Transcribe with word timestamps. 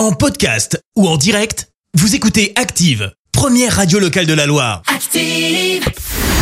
En 0.00 0.12
podcast 0.12 0.82
ou 0.96 1.06
en 1.06 1.18
direct, 1.18 1.68
vous 1.92 2.14
écoutez 2.14 2.54
Active, 2.56 3.12
première 3.32 3.76
radio 3.76 3.98
locale 3.98 4.24
de 4.24 4.32
la 4.32 4.46
Loire. 4.46 4.80
Active. 4.86 5.84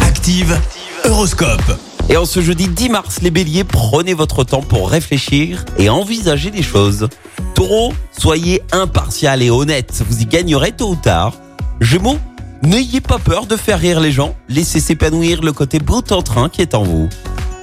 Active, 0.00 0.56
Horoscope. 1.04 1.76
Et 2.08 2.16
en 2.16 2.24
ce 2.24 2.40
jeudi 2.40 2.68
10 2.68 2.88
mars, 2.88 3.20
les 3.20 3.32
béliers, 3.32 3.64
prenez 3.64 4.14
votre 4.14 4.44
temps 4.44 4.62
pour 4.62 4.88
réfléchir 4.88 5.64
et 5.76 5.88
envisager 5.88 6.52
les 6.52 6.62
choses. 6.62 7.08
Taureau, 7.56 7.92
soyez 8.16 8.62
impartial 8.70 9.42
et 9.42 9.50
honnête, 9.50 10.04
vous 10.08 10.22
y 10.22 10.26
gagnerez 10.26 10.70
tôt 10.70 10.90
ou 10.90 10.94
tard. 10.94 11.34
Gémeaux, 11.80 12.18
n'ayez 12.62 13.00
pas 13.00 13.18
peur 13.18 13.46
de 13.46 13.56
faire 13.56 13.80
rire 13.80 13.98
les 13.98 14.12
gens, 14.12 14.36
laissez 14.48 14.78
s'épanouir 14.78 15.42
le 15.42 15.52
côté 15.52 15.80
bout 15.80 16.12
en 16.12 16.22
train 16.22 16.48
qui 16.48 16.62
est 16.62 16.76
en 16.76 16.84
vous. 16.84 17.08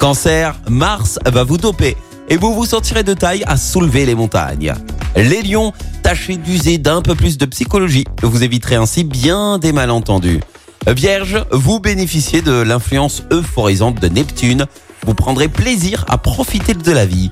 Cancer, 0.02 0.60
Mars 0.68 1.20
va 1.26 1.46
vous 1.46 1.58
doper 1.58 1.96
et 2.28 2.36
vous 2.36 2.54
vous 2.54 2.66
sentirez 2.66 3.04
de 3.04 3.14
taille 3.14 3.46
à 3.48 3.56
soulever 3.56 4.06
les 4.06 4.16
montagnes. 4.16 4.74
Les 5.16 5.42
lions, 5.42 5.72
tâchez 6.04 6.36
d'user 6.36 6.78
d'un 6.78 7.02
peu 7.02 7.16
plus 7.16 7.38
de 7.38 7.46
psychologie, 7.46 8.04
vous 8.22 8.44
éviterez 8.44 8.76
ainsi 8.76 9.06
bien 9.06 9.60
des 9.60 9.72
malentendus. 9.72 10.42
Vierge, 10.88 11.44
vous 11.52 11.80
bénéficiez 11.80 12.42
de 12.42 12.52
l'influence 12.62 13.24
euphorisante 13.32 14.02
de 14.02 14.10
Neptune, 14.10 14.66
vous 15.06 15.14
prendrez 15.14 15.48
plaisir 15.48 16.04
à 16.10 16.18
profiter 16.18 16.74
de 16.74 16.92
la 16.92 17.06
vie. 17.06 17.32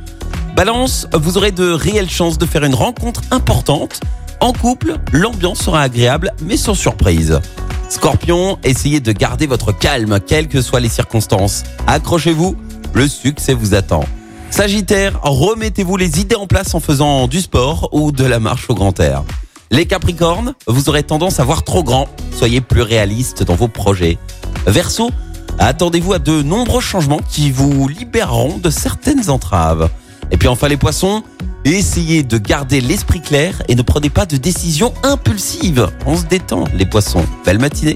Balance, 0.55 1.07
vous 1.13 1.37
aurez 1.37 1.51
de 1.51 1.71
réelles 1.71 2.09
chances 2.09 2.37
de 2.37 2.45
faire 2.45 2.63
une 2.63 2.73
rencontre 2.73 3.21
importante. 3.31 3.99
En 4.39 4.53
couple, 4.53 4.95
l'ambiance 5.11 5.59
sera 5.59 5.81
agréable 5.81 6.31
mais 6.41 6.57
sans 6.57 6.75
surprise. 6.75 7.41
Scorpion, 7.89 8.59
essayez 8.63 9.01
de 9.01 9.11
garder 9.11 9.45
votre 9.45 9.71
calme, 9.77 10.19
quelles 10.25 10.47
que 10.47 10.61
soient 10.61 10.79
les 10.79 10.89
circonstances. 10.89 11.63
Accrochez-vous, 11.85 12.55
le 12.93 13.07
succès 13.09 13.53
vous 13.53 13.75
attend. 13.75 14.05
Sagittaire, 14.53 15.19
remettez-vous 15.23 15.97
les 15.97 16.21
idées 16.21 16.35
en 16.35 16.45
place 16.45 16.75
en 16.75 16.79
faisant 16.79 17.27
du 17.27 17.41
sport 17.41 17.89
ou 17.91 18.11
de 18.11 18.23
la 18.23 18.39
marche 18.39 18.69
au 18.69 18.75
grand 18.75 18.99
air. 18.99 19.23
Les 19.71 19.87
Capricornes, 19.87 20.53
vous 20.67 20.89
aurez 20.89 21.01
tendance 21.01 21.39
à 21.39 21.43
voir 21.43 21.63
trop 21.63 21.81
grand, 21.83 22.07
soyez 22.37 22.61
plus 22.61 22.83
réaliste 22.83 23.41
dans 23.41 23.55
vos 23.55 23.67
projets. 23.67 24.19
Verseau, 24.67 25.09
attendez-vous 25.57 26.13
à 26.13 26.19
de 26.19 26.43
nombreux 26.43 26.81
changements 26.81 27.21
qui 27.31 27.49
vous 27.49 27.87
libéreront 27.87 28.59
de 28.59 28.69
certaines 28.69 29.31
entraves. 29.31 29.89
Et 30.29 30.37
puis 30.37 30.47
enfin 30.47 30.67
les 30.67 30.77
poissons, 30.77 31.23
essayez 31.65 32.21
de 32.21 32.37
garder 32.37 32.79
l'esprit 32.79 33.21
clair 33.21 33.63
et 33.69 33.73
ne 33.73 33.81
prenez 33.81 34.11
pas 34.11 34.27
de 34.27 34.37
décisions 34.37 34.93
impulsives. 35.01 35.89
On 36.05 36.15
se 36.15 36.25
détend 36.25 36.65
les 36.75 36.85
poissons. 36.85 37.25
Belle 37.43 37.57
matinée. 37.57 37.95